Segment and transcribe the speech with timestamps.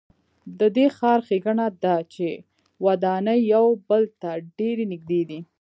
[0.59, 2.27] د دې ښار ښېګڼه ده چې
[2.85, 5.39] ودانۍ یو بل ته ډېرې نږدې دي.